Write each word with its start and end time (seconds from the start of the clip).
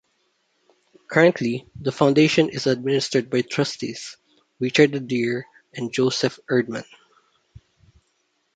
Currently, 1.09 1.67
the 1.79 1.91
Foundation 1.91 2.49
is 2.49 2.65
administered 2.65 3.29
by 3.29 3.41
Trustees, 3.43 4.17
Richard 4.59 4.95
Ader, 4.95 5.45
and 5.75 5.93
Joseph 5.93 6.39
Erdman. 6.49 6.85